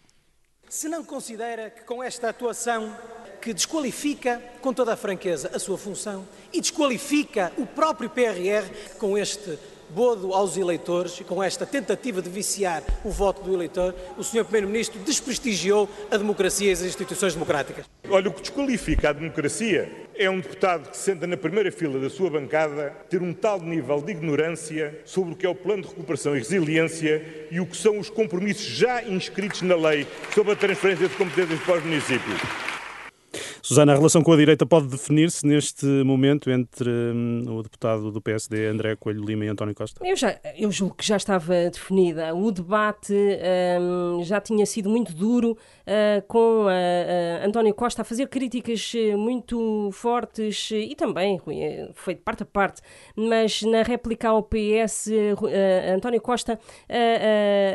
Se 0.69 0.89
não 0.89 1.03
considera 1.03 1.71
que 1.71 1.83
com 1.83 2.03
esta 2.03 2.29
atuação 2.29 2.95
que 3.41 3.55
desqualifica, 3.55 4.43
com 4.61 4.73
toda 4.73 4.93
a 4.93 4.97
franqueza, 4.97 5.51
a 5.55 5.59
sua 5.59 5.79
função 5.79 6.27
e 6.53 6.61
desqualifica 6.61 7.53
o 7.57 7.67
próprio 7.67 8.11
PRR 8.11 8.69
com 8.99 9.17
este 9.17 9.59
bodo 9.91 10.35
aos 10.35 10.57
eleitores 10.57 11.19
e 11.21 11.25
com 11.25 11.43
esta 11.43 11.65
tentativa 11.65 12.21
de 12.21 12.29
viciar 12.29 12.83
o 13.05 13.11
voto 13.11 13.43
do 13.43 13.55
eleitor, 13.55 13.95
o 14.17 14.23
Sr. 14.23 14.45
Primeiro-Ministro 14.45 15.01
desprestigiou 15.01 15.89
a 16.11 16.17
democracia 16.17 16.69
e 16.69 16.73
as 16.73 16.83
instituições 16.83 17.35
democráticas. 17.35 17.87
Olha, 18.09 18.29
o 18.29 18.33
que 18.33 18.43
desqualifica 18.43 19.11
a 19.11 19.13
democracia 19.13 19.91
é 20.15 20.29
um 20.29 20.41
deputado 20.41 20.91
que 20.91 20.97
senta 20.97 21.27
na 21.27 21.37
primeira 21.37 21.71
fila 21.71 21.99
da 21.99 22.11
sua 22.11 22.31
bancada 22.31 22.91
ter 23.09 23.23
um 23.23 23.33
tal 23.33 23.61
nível 23.61 24.01
de 24.01 24.13
ignorância 24.13 25.01
sobre 25.05 25.33
o 25.33 25.37
que 25.37 25.47
é 25.47 25.49
o 25.49 25.55
Plano 25.55 25.83
de 25.83 25.89
Recuperação 25.89 26.35
e 26.35 26.39
Resiliência 26.39 27.47
e 27.51 27.61
o 27.61 27.67
que 27.67 27.77
são 27.77 27.99
os 27.99 28.11
compromissos 28.11 28.65
já 28.65 29.03
inscritos 29.03 29.63
na 29.63 29.77
lei 29.77 30.07
sobre 30.35 30.53
a 30.53 30.57
transferência 30.57 31.09
de 31.09 31.15
competências 31.15 31.61
para 31.61 31.79
os 31.79 31.85
municípios. 31.85 32.68
Susana, 33.69 33.93
a 33.93 33.97
relação 33.97 34.23
com 34.23 34.33
a 34.33 34.37
direita 34.37 34.65
pode 34.65 34.87
definir-se 34.87 35.47
neste 35.47 35.85
momento 35.85 36.51
entre 36.51 36.89
hum, 36.89 37.45
o 37.49 37.63
deputado 37.63 38.11
do 38.11 38.19
PSD, 38.19 38.67
André 38.67 38.97
Coelho 38.97 39.23
Lima 39.23 39.45
e 39.45 39.49
António 39.49 39.75
Costa? 39.75 40.01
Eu, 40.03 40.17
já, 40.17 40.41
eu 40.57 40.73
julgo 40.73 40.95
que 40.95 41.07
já 41.07 41.19
estava 41.19 41.69
definida. 41.71 42.35
O 42.35 42.51
debate 42.51 43.13
hum, 43.13 44.23
já 44.25 44.41
tinha 44.41 44.65
sido 44.65 44.89
muito 44.89 45.13
duro 45.13 45.51
uh, 45.53 46.27
com 46.27 46.65
uh, 46.65 46.69
uh, 46.69 47.47
António 47.47 47.75
Costa 47.75 48.01
a 48.01 48.05
fazer 48.07 48.29
críticas 48.29 48.91
muito 49.19 49.91
fortes 49.93 50.71
e 50.71 50.95
também 50.95 51.39
foi 51.93 52.15
de 52.15 52.23
parte 52.23 52.45
a 52.45 52.47
parte, 52.47 52.81
mas 53.15 53.61
na 53.61 53.83
réplica 53.83 54.31
ao 54.31 54.43
PS, 54.43 55.11
António 55.95 56.23
Costa 56.23 56.59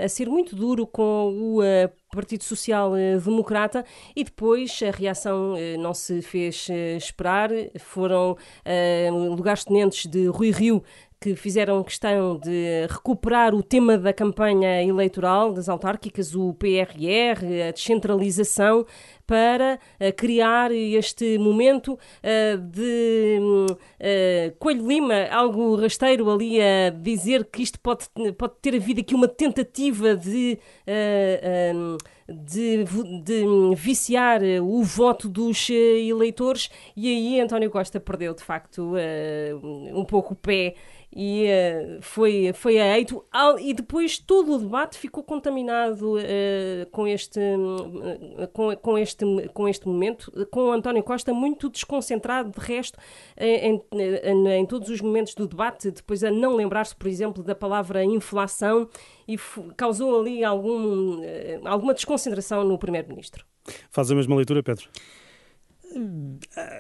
a 0.04 0.08
ser 0.08 0.28
muito 0.28 0.56
duro 0.56 0.88
com 0.88 1.60
o 1.60 1.62
Partido 2.16 2.44
Social 2.44 2.94
Democrata 3.24 3.84
e 4.16 4.24
depois 4.24 4.80
a 4.82 4.92
reação 4.92 5.56
não 5.80 5.94
se 5.94 6.22
fez 6.22 6.68
esperar. 6.98 7.50
Foram 7.80 8.38
lugares 9.36 9.64
tenentes 9.64 10.10
de 10.10 10.28
Rui 10.28 10.52
Rio 10.52 10.84
que 11.20 11.38
fizeram 11.38 11.82
questão 11.86 12.38
de 12.38 12.86
recuperar 12.90 13.56
o 13.56 13.64
tema 13.64 13.98
da 13.98 14.12
campanha 14.12 14.84
eleitoral 14.84 15.54
das 15.54 15.70
autárquicas, 15.70 16.36
o 16.36 16.54
PRR, 16.54 17.70
a 17.70 17.72
descentralização, 17.72 18.86
para 19.34 19.80
uh, 20.00 20.14
criar 20.16 20.72
este 20.72 21.40
momento 21.40 21.94
uh, 21.94 22.58
de 22.70 23.40
uh, 23.42 24.56
Coelho 24.60 24.88
Lima, 24.88 25.26
algo 25.32 25.76
rasteiro 25.76 26.30
ali 26.30 26.62
a 26.62 26.92
dizer 26.92 27.44
que 27.46 27.64
isto 27.64 27.80
pode, 27.80 28.08
pode 28.38 28.54
ter 28.62 28.76
havido 28.76 29.02
aqui 29.02 29.16
uma 29.16 29.28
tentativa 29.28 30.16
de. 30.16 30.60
Um, 31.74 31.98
de, 32.26 32.86
de, 33.22 33.44
viciar 33.76 34.40
o 34.62 34.82
voto 34.82 35.28
dos 35.28 35.70
eleitores 35.70 36.70
e 36.96 37.10
aí 37.10 37.42
António 37.42 37.70
Costa 37.70 38.00
perdeu 38.00 38.34
de 38.34 38.42
facto 38.42 38.94
um 39.94 40.06
pouco 40.06 40.32
o 40.34 40.36
pé 40.36 40.74
e 41.16 41.46
uh, 41.46 42.02
foi, 42.02 42.52
foi 42.54 42.80
a 42.80 42.98
eito. 42.98 43.24
E 43.60 43.74
depois 43.74 44.18
todo 44.18 44.54
o 44.54 44.60
debate 44.60 44.98
ficou 44.98 45.24
contaminado 45.24 46.16
uh, 46.18 46.90
com, 46.92 47.08
este, 47.08 47.40
uh, 47.40 48.48
com, 48.50 48.76
com, 48.78 48.98
este, 48.98 49.26
com 49.54 49.68
este 49.68 49.88
momento, 49.88 50.32
com 50.52 50.72
António 50.72 51.04
Costa 51.04 51.34
muito 51.34 51.70
desconcentrado, 51.70 52.52
de 52.52 52.60
resto, 52.60 52.98
em, 53.38 53.82
em, 53.92 54.48
em 54.48 54.66
todos 54.66 54.90
os 54.90 55.02
momentos 55.02 55.36
do 55.36 55.48
debate, 55.48 55.92
depois 55.92 56.24
a 56.24 56.32
não 56.32 56.56
lembrar-se, 56.56 56.96
por 56.96 57.08
exemplo, 57.08 57.44
da 57.44 57.56
palavra 57.56 58.04
inflação 58.04 58.90
e 59.28 59.38
causou 59.78 60.20
ali 60.20 60.44
algum, 60.44 61.22
alguma 61.66 61.94
desconcentração 61.94 62.64
no 62.64 62.78
Primeiro-Ministro. 62.78 63.46
Faz 63.90 64.12
a 64.12 64.16
mesma 64.16 64.36
leitura, 64.36 64.62
Pedro? 64.62 64.90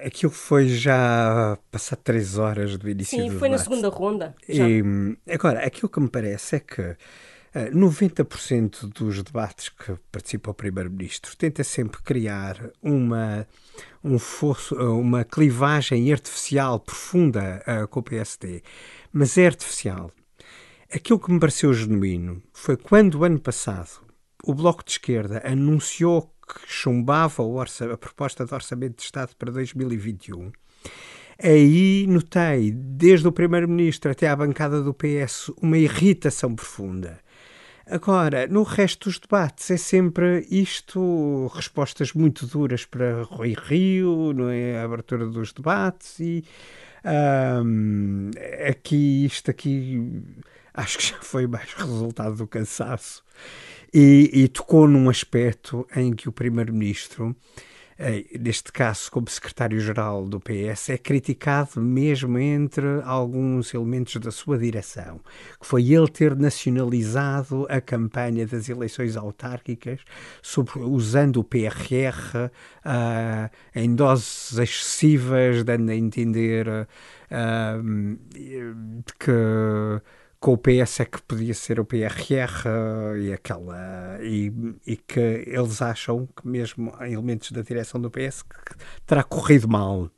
Aquilo 0.05 0.31
foi 0.31 0.67
já 0.67 1.57
passar 1.71 1.95
três 1.97 2.37
horas 2.37 2.77
do 2.77 2.89
início 2.89 3.17
Sim, 3.17 3.29
do 3.29 3.39
foi 3.39 3.49
debate. 3.49 3.51
na 3.51 3.57
segunda 3.57 3.89
ronda. 3.89 4.35
E, 4.47 4.81
agora, 5.31 5.65
aquilo 5.65 5.89
que 5.89 5.99
me 5.99 6.09
parece 6.09 6.55
é 6.57 6.59
que 6.59 6.81
uh, 6.81 6.97
eh, 7.53 7.69
90% 7.71 8.91
dos 8.93 9.21
debates 9.21 9.69
que 9.69 9.95
participa 10.11 10.51
o 10.51 10.53
Primeiro-Ministro 10.53 11.35
tenta 11.37 11.63
sempre 11.63 12.01
criar 12.01 12.71
uma, 12.81 13.47
um 14.03 14.17
fosso, 14.17 14.75
uma 14.75 15.23
clivagem 15.23 16.11
artificial 16.11 16.79
profunda 16.79 17.63
uh, 17.67 17.87
com 17.87 17.99
o 17.99 18.03
PSD, 18.03 18.63
mas 19.11 19.37
é 19.37 19.45
artificial. 19.45 20.11
Aquilo 20.91 21.19
que 21.19 21.31
me 21.31 21.39
pareceu 21.39 21.73
genuíno 21.73 22.41
foi 22.51 22.77
quando, 22.77 23.23
ano 23.23 23.39
passado, 23.39 24.01
o 24.43 24.53
Bloco 24.53 24.83
de 24.83 24.91
Esquerda 24.91 25.41
anunciou 25.45 26.32
que 26.45 26.61
chumbava 26.67 27.43
a 27.91 27.97
proposta 27.97 28.45
de 28.45 28.53
orçamento 28.53 28.97
de 28.97 29.03
Estado 29.03 29.35
para 29.37 29.51
2021, 29.51 30.51
aí 31.41 32.05
notei, 32.07 32.71
desde 32.71 33.27
o 33.27 33.31
Primeiro-Ministro 33.31 34.11
até 34.11 34.27
à 34.27 34.35
bancada 34.35 34.81
do 34.81 34.93
PS, 34.93 35.51
uma 35.61 35.77
irritação 35.77 36.55
profunda. 36.55 37.19
Agora, 37.85 38.47
no 38.47 38.63
resto 38.63 39.09
dos 39.09 39.19
debates 39.19 39.69
é 39.69 39.75
sempre 39.75 40.47
isto, 40.49 41.51
respostas 41.53 42.13
muito 42.13 42.47
duras 42.47 42.85
para 42.85 43.23
Rui 43.23 43.53
Rio, 43.57 44.31
não 44.33 44.49
é? 44.49 44.79
A 44.79 44.85
abertura 44.85 45.27
dos 45.27 45.51
debates 45.51 46.19
e 46.19 46.45
aqui, 48.69 49.25
isto 49.25 49.51
aqui, 49.51 50.23
acho 50.73 50.97
que 50.97 51.07
já 51.07 51.17
foi 51.21 51.45
mais 51.45 51.71
resultado 51.75 52.35
do 52.37 52.47
cansaço 52.47 53.23
e, 53.93 54.29
e 54.33 54.47
tocou 54.47 54.87
num 54.87 55.09
aspecto 55.09 55.87
em 55.95 56.13
que 56.13 56.27
o 56.27 56.31
Primeiro-Ministro, 56.31 57.35
eh, 57.99 58.25
neste 58.39 58.71
caso 58.71 59.11
como 59.11 59.29
secretário-geral 59.29 60.25
do 60.25 60.39
PS, 60.39 60.89
é 60.89 60.97
criticado 60.97 61.79
mesmo 61.79 62.39
entre 62.39 63.01
alguns 63.03 63.71
elementos 63.71 64.15
da 64.15 64.31
sua 64.31 64.57
direção, 64.57 65.19
que 65.61 65.67
foi 65.67 65.91
ele 65.91 66.07
ter 66.07 66.35
nacionalizado 66.35 67.67
a 67.69 67.79
campanha 67.79 68.47
das 68.47 68.67
eleições 68.67 69.15
autárquicas 69.15 69.99
sobre, 70.41 70.79
usando 70.79 71.37
o 71.37 71.43
PRR 71.43 72.47
uh, 72.47 72.51
ah, 72.83 73.51
em 73.75 73.93
doses 73.93 74.57
excessivas, 74.57 75.63
dando 75.63 75.91
a 75.91 75.95
entender 75.95 76.67
uh, 76.67 76.87
que 79.19 80.01
com 80.43 80.51
o 80.51 80.57
PS 80.57 80.99
é 80.99 81.05
que 81.05 81.21
podia 81.21 81.53
ser 81.53 81.79
o 81.79 81.85
PRR 81.85 82.67
e 83.17 83.31
aquela 83.31 84.19
e, 84.21 84.51
e, 84.85 84.97
que 84.97 85.45
eles 85.47 85.81
acham 85.81 86.27
que 86.35 86.45
mesmo 86.45 86.93
elementos 86.99 87.49
da 87.53 87.61
direção 87.61 88.01
do 88.01 88.11
PS 88.11 88.41
que 88.41 88.75
terá 89.07 89.23
corrido 89.23 89.69
mal. 89.69 90.11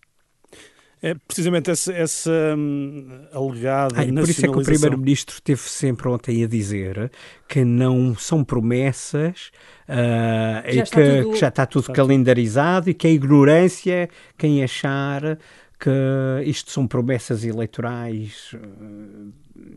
É 0.99 1.13
precisamente 1.13 1.69
essa, 1.69 1.93
essa 1.93 2.31
hum, 2.57 3.27
alegada 3.31 3.99
Ai, 3.99 4.11
Por 4.11 4.27
isso 4.27 4.43
é 4.43 4.49
que 4.49 4.57
o 4.57 4.63
Primeiro-Ministro 4.63 5.35
esteve 5.35 5.61
sempre 5.61 6.07
ontem 6.07 6.43
a 6.43 6.47
dizer 6.47 7.11
que 7.47 7.63
não 7.63 8.15
são 8.15 8.43
promessas 8.43 9.51
uh, 9.87 10.67
e 10.67 10.81
que, 10.81 11.21
tudo... 11.21 11.33
que, 11.33 11.37
já 11.37 11.49
está 11.49 11.67
tudo 11.67 11.81
está 11.81 11.93
calendarizado 11.93 12.85
tudo. 12.85 12.89
e 12.89 12.93
que 12.95 13.05
a 13.05 13.11
ignorância 13.11 14.09
quem 14.35 14.63
achar 14.63 15.37
que 15.79 15.91
isto 16.45 16.71
são 16.71 16.87
promessas 16.87 17.43
eleitorais. 17.43 18.55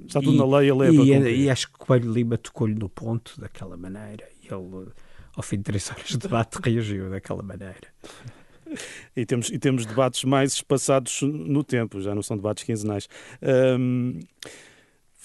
Está 0.06 0.20
tudo 0.20 0.35
e, 0.35 0.38
na 0.38 0.58
lei, 0.58 0.70
a 0.70 0.75
lei 0.75 0.90
e, 0.90 1.12
e, 1.12 1.44
e 1.44 1.50
acho 1.50 1.70
que 1.70 1.78
Coelho 1.78 2.12
Lima 2.12 2.37
tocou-lhe 2.37 2.75
no 2.75 2.88
ponto 2.88 3.40
daquela 3.40 3.76
maneira 3.76 4.28
e 4.42 4.52
ele, 4.52 4.88
ao 5.35 5.42
fim 5.42 5.58
de 5.58 5.64
três 5.64 5.88
horas 5.90 6.08
de 6.08 6.18
debate, 6.18 6.58
reagiu 6.62 7.11
daquela 7.11 7.42
maneira. 7.42 7.88
e, 9.16 9.25
temos, 9.25 9.50
e 9.50 9.58
temos 9.58 9.87
debates 9.87 10.25
mais 10.25 10.52
espaçados 10.52 11.23
no 11.23 11.62
tempo, 11.62 12.00
já 12.00 12.14
não 12.14 12.23
são 12.23 12.37
debates 12.37 12.64
quinzenais. 12.64 13.08
Um, 13.78 14.20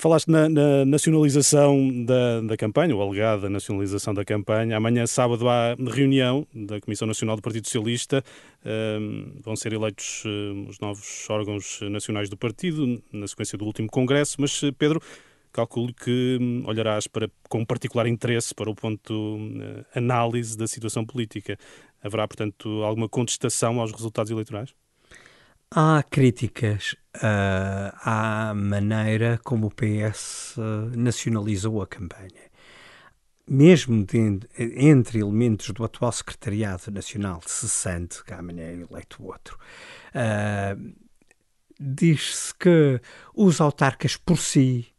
Falaste 0.03 0.29
na, 0.29 0.49
na 0.49 0.83
nacionalização 0.83 2.03
da, 2.03 2.41
da, 2.41 2.57
campanha, 2.57 2.93
ou 2.93 3.01
alegada 3.01 3.49
nacionalização 3.49 4.13
da 4.13 4.25
campanha. 4.25 4.75
Amanhã, 4.75 5.07
sábado, 5.07 5.47
há 5.47 5.75
reunião 5.95 6.45
da 6.53 6.81
Comissão 6.81 7.07
Nacional 7.07 7.37
do 7.37 7.41
Partido 7.41 7.63
Socialista. 7.67 8.21
Vão 9.41 9.55
ser 9.55 9.71
eleitos 9.71 10.25
uh, 10.25 10.67
os 10.67 10.77
novos 10.81 11.25
órgãos 11.29 11.79
nacionais 11.83 12.27
do 12.27 12.35
partido, 12.35 13.01
na 13.13 13.25
sequência 13.29 13.57
do 13.57 13.63
último 13.63 13.87
congresso. 13.87 14.35
Mas, 14.41 14.59
Pedro, 14.77 15.01
calculo 15.53 15.93
que 15.93 16.37
hum, 16.41 16.63
olharás 16.65 17.07
para, 17.07 17.29
com 17.47 17.63
particular 17.63 18.05
interesse 18.05 18.53
para 18.53 18.69
o 18.69 18.75
ponto 18.75 19.13
uh, 19.13 19.85
análise 19.95 20.57
da 20.57 20.67
situação 20.67 21.05
política. 21.05 21.57
Haverá, 22.03 22.27
portanto, 22.27 22.83
alguma 22.83 23.07
contestação 23.07 23.79
aos 23.79 23.93
resultados 23.93 24.29
eleitorais? 24.29 24.73
Há 25.75 26.03
críticas 26.03 26.95
uh, 27.15 27.97
à 28.03 28.53
maneira 28.53 29.39
como 29.43 29.65
o 29.65 29.71
PS 29.71 30.55
nacionalizou 30.95 31.81
a 31.81 31.87
campanha. 31.87 32.51
Mesmo 33.49 34.05
de, 34.05 34.39
entre 34.55 35.21
elementos 35.21 35.71
do 35.71 35.83
atual 35.83 36.11
Secretariado 36.11 36.91
Nacional 36.91 37.41
cessante, 37.43 38.23
que 38.23 38.35
amanhã 38.35 38.65
é 38.65 38.73
eleito 38.73 39.25
outro, 39.25 39.57
uh, 40.13 40.93
diz-se 41.79 42.53
que 42.53 43.01
os 43.33 43.59
autarcas 43.59 44.15
por 44.15 44.37
si 44.37 44.92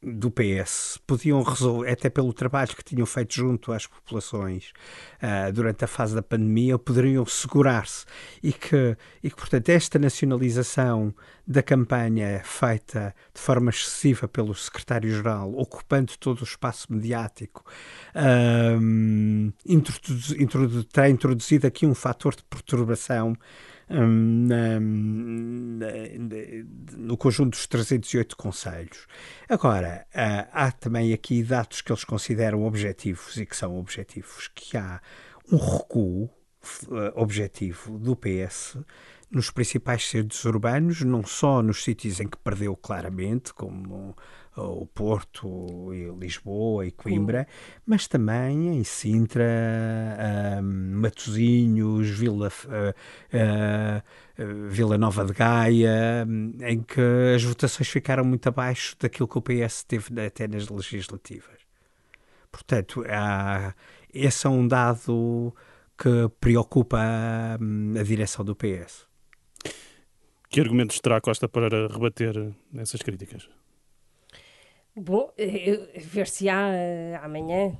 do 0.00 0.30
PS 0.30 0.98
podiam 1.06 1.42
resolver, 1.42 1.90
até 1.90 2.08
pelo 2.08 2.32
trabalho 2.32 2.68
que 2.68 2.84
tinham 2.84 3.04
feito 3.04 3.34
junto 3.34 3.72
às 3.72 3.86
populações 3.86 4.72
uh, 5.20 5.52
durante 5.52 5.84
a 5.84 5.88
fase 5.88 6.14
da 6.14 6.22
pandemia, 6.22 6.78
poderiam 6.78 7.26
segurar-se. 7.26 8.04
E 8.42 8.52
que, 8.52 8.96
e 9.22 9.28
que, 9.28 9.36
portanto, 9.36 9.68
esta 9.70 9.98
nacionalização 9.98 11.12
da 11.46 11.62
campanha 11.62 12.40
feita 12.44 13.14
de 13.34 13.40
forma 13.40 13.70
excessiva 13.70 14.28
pelo 14.28 14.54
secretário-geral, 14.54 15.52
ocupando 15.56 16.12
todo 16.18 16.40
o 16.40 16.44
espaço 16.44 16.92
mediático, 16.92 17.64
uh, 18.14 19.52
introduzi, 19.66 20.40
introdu, 20.40 20.84
terá 20.84 21.10
introduzido 21.10 21.66
aqui 21.66 21.86
um 21.86 21.94
fator 21.94 22.36
de 22.36 22.44
perturbação 22.44 23.36
na, 23.90 24.80
no 26.96 27.16
conjunto 27.16 27.50
dos 27.50 27.66
308 27.66 28.36
conselhos. 28.36 29.06
Agora, 29.48 30.06
há 30.52 30.70
também 30.72 31.12
aqui 31.12 31.42
dados 31.42 31.80
que 31.80 31.90
eles 31.90 32.04
consideram 32.04 32.64
objetivos 32.64 33.36
e 33.36 33.46
que 33.46 33.56
são 33.56 33.78
objetivos, 33.78 34.50
que 34.54 34.76
há 34.76 35.00
um 35.50 35.56
recuo 35.56 36.28
eh, 36.90 37.12
objetivo 37.14 37.98
do 37.98 38.14
PS 38.14 38.76
nos 39.30 39.50
principais 39.50 40.08
centros 40.08 40.44
urbanos, 40.44 41.02
não 41.02 41.24
só 41.24 41.62
nos 41.62 41.84
sítios 41.84 42.18
em 42.20 42.26
que 42.26 42.38
perdeu 42.38 42.74
claramente, 42.74 43.52
como 43.52 44.16
o 44.58 44.86
Porto, 44.86 45.92
e 45.92 46.10
Lisboa 46.18 46.86
e 46.86 46.90
Coimbra, 46.90 47.46
Sim. 47.48 47.80
mas 47.86 48.06
também 48.06 48.76
em 48.78 48.84
Sintra, 48.84 49.44
uh, 49.44 50.62
Matosinhos, 50.62 52.08
Vila, 52.10 52.48
uh, 52.48 54.02
uh, 54.42 54.68
Vila 54.68 54.98
Nova 54.98 55.24
de 55.24 55.32
Gaia, 55.32 56.26
em 56.60 56.82
que 56.82 57.00
as 57.34 57.42
votações 57.42 57.88
ficaram 57.88 58.24
muito 58.24 58.48
abaixo 58.48 58.96
daquilo 58.98 59.28
que 59.28 59.38
o 59.38 59.42
PS 59.42 59.84
teve 59.84 60.20
até 60.20 60.46
nas 60.46 60.68
legislativas. 60.68 61.58
Portanto, 62.50 63.04
há, 63.08 63.74
esse 64.12 64.46
é 64.46 64.50
um 64.50 64.66
dado 64.66 65.54
que 65.96 66.28
preocupa 66.40 66.98
a, 66.98 67.54
a 67.54 68.02
direção 68.02 68.44
do 68.44 68.54
PS. 68.54 69.06
Que 70.48 70.60
argumentos 70.60 70.98
terá 71.00 71.20
Costa 71.20 71.48
para 71.48 71.88
rebater 71.88 72.54
essas 72.74 73.02
críticas? 73.02 73.48
Bom, 75.00 75.30
eh, 75.38 75.78
eh, 75.94 77.20
amanhã. 77.22 77.72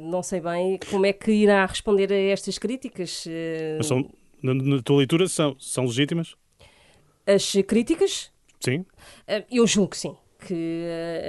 Não 0.00 0.22
sei 0.22 0.40
bem 0.40 0.78
como 0.90 1.06
é 1.06 1.12
que 1.12 1.30
irá 1.30 1.64
responder 1.64 2.12
a 2.12 2.16
estas 2.16 2.58
críticas. 2.58 3.24
Eh, 3.28 3.76
Mas 3.78 3.86
são, 3.86 4.10
na, 4.42 4.54
na 4.54 4.82
tua 4.82 4.98
leitura, 4.98 5.28
são, 5.28 5.56
são 5.60 5.84
legítimas? 5.84 6.34
As 7.26 7.52
críticas? 7.66 8.32
Sim. 8.58 8.84
Eu 9.50 9.66
julgo 9.66 9.90
que 9.90 9.98
sim 9.98 10.16
que 10.46 10.86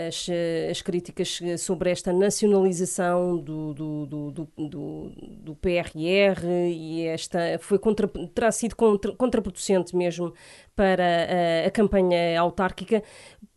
as, 0.08 0.25
as 0.72 0.82
críticas 0.82 1.42
sobre 1.60 1.92
esta 1.92 2.13
nacionalização 2.13 3.38
do, 3.38 3.74
do, 3.74 4.06
do, 4.06 4.32
do, 4.58 5.12
do 5.18 5.56
PRR 5.56 6.42
e 6.74 7.06
esta 7.08 7.60
foi 7.60 7.78
contra, 7.78 8.08
terá 8.08 8.54
sido 8.54 8.74
contra, 8.74 9.12
contraproducente 9.12 9.94
mesmo 9.98 10.34
para 10.78 11.04
a, 11.04 11.68
a 11.68 11.72
campanha 11.72 12.40
autárquica 12.40 13.04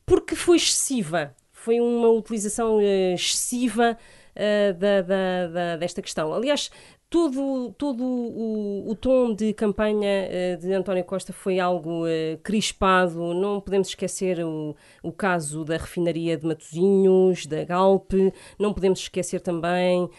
porque 0.04 0.34
foi 0.34 0.56
excessiva 0.56 1.32
foi 1.64 1.80
uma 1.80 2.08
utilização 2.10 2.76
uh, 2.76 3.14
excessiva 3.14 3.96
uh, 3.96 4.74
da, 4.74 5.00
da, 5.00 5.46
da, 5.48 5.76
desta 5.78 6.02
questão. 6.02 6.34
Aliás, 6.34 6.70
todo, 7.14 7.72
todo 7.78 8.02
o, 8.02 8.90
o 8.90 8.96
tom 8.96 9.32
de 9.32 9.52
campanha 9.52 10.28
uh, 10.28 10.60
de 10.60 10.72
António 10.72 11.04
Costa 11.04 11.32
foi 11.32 11.60
algo 11.60 12.02
crispado. 12.42 13.32
Não 13.32 13.60
podemos 13.60 13.86
esquecer 13.86 14.44
o, 14.44 14.74
o 15.00 15.12
caso 15.12 15.64
da 15.64 15.76
refinaria 15.76 16.36
de 16.36 16.44
Matosinhos, 16.44 17.46
da 17.46 17.62
Galp. 17.62 18.14
Não 18.58 18.74
podemos 18.74 18.98
esquecer 18.98 19.40
também 19.40 20.10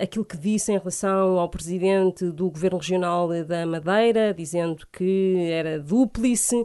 aquilo 0.00 0.24
que 0.24 0.38
disse 0.38 0.72
em 0.72 0.78
relação 0.78 1.38
ao 1.38 1.48
presidente 1.50 2.24
do 2.30 2.48
Governo 2.48 2.78
Regional 2.78 3.28
da 3.44 3.66
Madeira, 3.66 4.32
dizendo 4.32 4.86
que 4.90 5.50
era 5.50 5.78
dúplice 5.78 6.64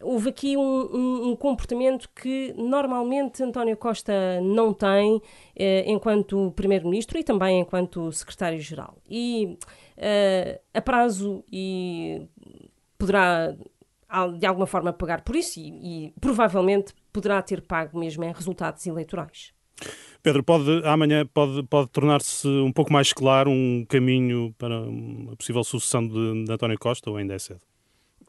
houve 0.00 0.28
aqui 0.28 0.56
um, 0.56 0.62
um, 0.62 1.30
um, 1.30 1.36
comportamento 1.36 2.08
que 2.14 2.54
normalmente 2.56 3.42
António 3.42 3.76
Costa 3.76 4.12
não 4.40 4.72
tem 4.72 5.16
eh, 5.16 5.20
enquanto 5.86 6.52
Primeiro-Ministro 6.52 7.18
e 7.18 7.24
também 7.24 7.60
enquanto 7.60 8.12
Secretário-Geral. 8.12 8.96
E 9.08 9.58
eh, 9.96 10.60
a 10.72 10.80
prazo 10.80 11.44
e 11.52 12.28
poderá 12.96 13.54
de 14.38 14.46
alguma 14.46 14.66
forma 14.66 14.92
pagar 14.92 15.22
por 15.22 15.36
isso 15.36 15.60
e, 15.60 16.06
e 16.06 16.14
provavelmente 16.20 16.94
poderá 17.12 17.42
ter 17.42 17.60
pago 17.60 17.98
mesmo 17.98 18.24
em 18.24 18.32
resultados 18.32 18.86
eleitorais. 18.86 19.52
Pedro, 20.22 20.42
pode, 20.42 20.84
amanhã 20.84 21.26
pode, 21.26 21.62
pode 21.64 21.90
tornar-se 21.90 22.48
um 22.48 22.72
pouco 22.72 22.92
mais 22.92 23.12
claro 23.12 23.50
um 23.50 23.84
caminho 23.88 24.54
para 24.58 24.80
uma 24.80 25.36
possível 25.36 25.62
sucessão 25.62 26.06
de, 26.06 26.44
de 26.44 26.52
António 26.52 26.78
Costa 26.78 27.10
ou 27.10 27.16
ainda 27.16 27.34
é 27.34 27.38
cedo? 27.38 27.60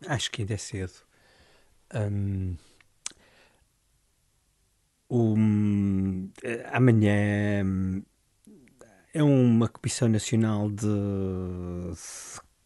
Acho 0.07 0.29
que 0.31 0.41
ainda 0.41 0.53
é 0.53 0.57
cedo. 0.57 0.93
Um, 1.93 2.55
um, 5.09 6.29
amanhã 6.71 7.65
é 9.13 9.23
uma 9.23 9.67
Comissão 9.67 10.07
Nacional 10.07 10.69
de 10.69 10.87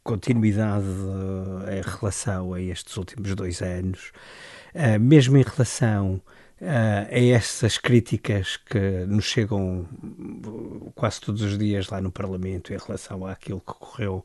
continuidade 0.04 0.86
em 1.72 1.82
relação 1.82 2.54
a 2.54 2.62
estes 2.62 2.98
últimos 2.98 3.34
dois 3.36 3.62
anos, 3.62 4.12
uh, 4.76 5.00
mesmo 5.00 5.38
em 5.38 5.44
relação 5.44 6.22
a 6.66 7.20
essas 7.20 7.78
críticas 7.78 8.58
que 8.58 9.06
nos 9.06 9.26
chegam 9.26 9.88
quase 10.96 11.20
todos 11.20 11.42
os 11.42 11.58
dias 11.58 11.90
lá 11.90 12.00
no 12.00 12.12
Parlamento 12.12 12.74
em 12.74 12.78
relação 12.78 13.26
àquilo 13.26 13.60
que 13.60 13.72
ocorreu 13.72 14.24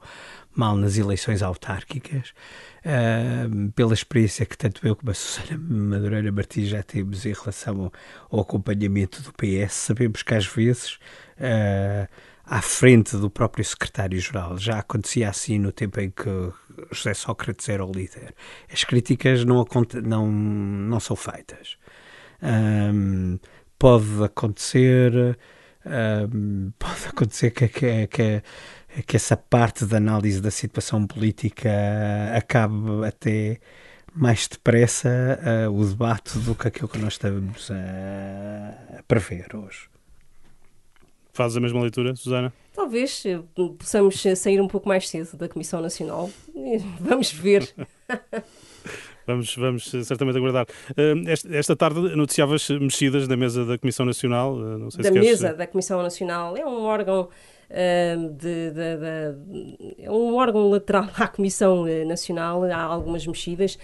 mal 0.55 0.77
nas 0.77 0.98
eleições 0.98 1.42
autárquicas, 1.42 2.33
uh, 2.85 3.72
pela 3.72 3.94
experiência 3.94 4.44
que 4.44 4.59
tanto 4.59 4.87
eu 4.87 4.96
como 4.96 5.11
a 5.11 5.14
Susana 5.14 5.59
Madureira 5.59 6.33
Martins 6.33 6.68
já 6.68 6.83
temos 6.83 7.24
em 7.24 7.33
relação 7.33 7.92
ao, 8.31 8.40
acompanhamento 8.40 9.22
do 9.22 9.33
PS, 9.33 9.72
sabemos 9.72 10.22
que 10.22 10.35
às 10.35 10.46
vezes 10.46 10.98
uh, 11.38 12.09
à 12.44 12.62
frente 12.62 13.16
do 13.16 13.31
próprio 13.31 13.64
secretário-geral. 13.64 14.57
Já 14.59 14.79
acontecia 14.79 15.29
assim 15.29 15.59
no 15.59 15.70
tempo 15.70 16.01
em 16.01 16.11
que 16.11 16.53
José 16.90 17.14
Sócrates 17.14 17.68
era 17.68 17.85
o 17.85 17.92
líder. 17.92 18.35
As 18.72 18.85
críticas 18.85 19.44
não, 19.44 19.64
não, 20.03 20.27
não 20.27 20.98
são 20.98 21.14
feitas. 21.14 21.77
Um, 22.42 23.38
pode 23.79 24.24
acontecer, 24.24 25.37
um, 25.85 26.70
pode 26.79 27.07
acontecer 27.07 27.51
que, 27.51 27.68
que, 27.68 28.07
que 28.07 28.42
que 29.07 29.16
essa 29.16 29.37
parte 29.37 29.85
da 29.85 29.98
análise 29.98 30.40
da 30.40 30.51
situação 30.51 31.07
política 31.07 31.70
acabe 32.35 33.07
até 33.07 33.61
mais 34.14 34.48
depressa 34.48 35.38
uh, 35.68 35.72
o 35.72 35.85
debate 35.87 36.38
do 36.38 36.55
que 36.55 36.68
aquilo 36.68 36.88
que 36.88 36.98
nós 36.98 37.14
estamos 37.14 37.70
a, 37.70 38.98
a 38.98 39.03
prever 39.05 39.55
hoje. 39.55 39.88
Fazes 41.33 41.57
a 41.57 41.61
mesma 41.61 41.81
leitura, 41.81 42.16
Susana? 42.16 42.53
Talvez 42.74 43.24
eh, 43.24 43.40
possamos 43.79 44.20
sair 44.37 44.61
um 44.61 44.66
pouco 44.66 44.88
mais 44.88 45.09
cedo 45.09 45.37
da 45.37 45.48
Comissão 45.48 45.81
Nacional. 45.81 46.29
Vamos 46.98 47.31
ver. 47.31 47.72
Vamos, 49.28 49.54
vamos 49.56 49.90
certamente 50.06 50.38
aguardar. 50.38 50.66
Uh, 50.92 51.28
esta, 51.28 51.54
esta, 51.54 51.76
tarde 51.76 52.00
noticiavas 52.16 52.66
mexidas 52.70 53.28
na 53.28 53.36
mesa 53.36 53.62
da 53.62 53.76
Comissão 53.76 54.06
Nacional. 54.06 54.54
Uh, 54.54 54.88
da 54.96 55.02
queres... 55.02 55.28
mesa 55.28 55.52
da 55.52 55.66
Comissão 55.66 56.02
Nacional. 56.02 56.56
É 56.56 56.64
um 56.64 56.84
órgão 56.84 57.28
de, 57.70 58.70
de, 58.70 58.96
de, 58.96 60.02
é 60.02 60.10
um 60.10 60.34
órgão 60.34 60.70
lateral 60.70 61.10
à 61.18 61.28
Comissão 61.28 61.84
Nacional, 62.06 62.64
há 62.64 62.80
algumas 62.80 63.26
mexidas. 63.26 63.78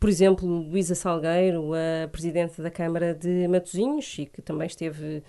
Por 0.00 0.08
exemplo, 0.08 0.48
Luísa 0.48 0.94
Salgueiro, 0.94 1.72
a 1.74 2.08
Presidente 2.08 2.62
da 2.62 2.70
Câmara 2.70 3.12
de 3.14 3.46
Matosinhos, 3.48 4.16
e 4.18 4.24
que 4.24 4.40
também 4.40 4.66
esteve 4.66 5.22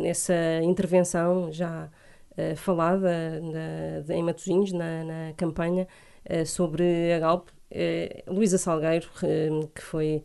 nessa 0.00 0.34
intervenção 0.62 1.52
já 1.52 1.90
falada 2.56 3.38
na, 3.42 4.14
em 4.14 4.22
Matosinhos, 4.22 4.72
na, 4.72 5.04
na 5.04 5.32
campanha 5.36 5.86
sobre 6.46 7.12
a 7.12 7.18
Galp. 7.18 7.50
Luísa 8.26 8.58
Salgueiro, 8.58 9.08
que 9.74 9.82
foi 9.82 10.24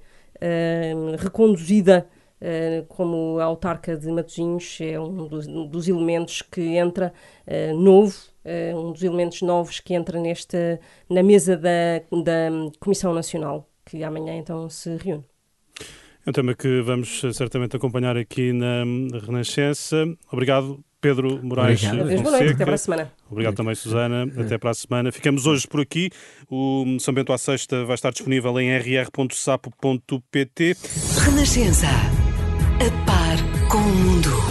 reconduzida 1.19 2.07
Uh, 2.41 2.83
como 2.87 3.39
autarca 3.39 3.95
de 3.95 4.11
Matosinhos 4.11 4.79
é 4.81 4.99
um 4.99 5.27
dos, 5.27 5.87
elementos 5.87 6.41
que 6.41 6.75
entra 6.75 7.13
novo, 7.75 8.15
um 8.75 8.91
dos 8.91 9.03
elementos 9.03 9.43
novos 9.43 9.79
que 9.79 9.93
entra 9.93 10.19
nesta, 10.19 10.79
na 11.07 11.21
mesa 11.21 11.55
da, 11.55 11.99
da 12.23 12.49
Comissão 12.79 13.13
Nacional, 13.13 13.69
que 13.85 14.03
amanhã 14.03 14.35
então 14.35 14.67
se 14.71 14.97
reúne. 14.97 15.23
É 16.25 16.29
um 16.29 16.33
tema 16.33 16.55
que 16.55 16.81
vamos 16.81 17.21
certamente 17.33 17.75
acompanhar 17.75 18.17
aqui 18.17 18.51
na 18.51 18.85
Renascença. 19.23 20.05
Obrigado 20.31 20.83
Pedro 21.01 21.39
Moraes 21.43 21.83
Obrigado. 21.83 22.21
Boa 22.21 22.31
noite, 22.37 22.53
até 22.53 22.63
para 22.63 22.75
a 22.75 22.77
semana. 22.77 23.11
Obrigado 23.29 23.55
também, 23.55 23.75
Susana. 23.75 24.31
Até 24.37 24.57
para 24.57 24.69
a 24.69 24.73
semana. 24.73 25.11
Ficamos 25.11 25.45
hoje 25.47 25.67
por 25.67 25.81
aqui. 25.81 26.09
O 26.49 26.85
São 26.99 27.13
Bento 27.13 27.33
à 27.33 27.37
Sexta 27.37 27.83
vai 27.83 27.95
estar 27.95 28.11
disponível 28.11 28.57
em 28.59 28.69
rr.sapo.pt. 28.77 29.17
Renascença. 31.25 31.87
A 31.87 32.91
par 33.05 33.37
com 33.69 33.77
o 33.77 33.95
mundo. 33.95 34.50